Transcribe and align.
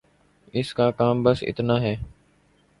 اس 0.53 0.73
کا 0.73 0.89
کام 0.91 1.23
بس 1.23 1.43
اتنا 1.47 1.81
ہے۔ 1.81 1.95